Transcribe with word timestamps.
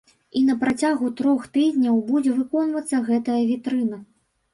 І 0.39 0.41
на 0.45 0.53
працягу 0.61 1.09
трох 1.19 1.43
тыдняў 1.57 1.99
будзе 2.07 2.31
выконвацца 2.39 3.03
гэтая 3.11 3.37
вітрына. 3.51 4.01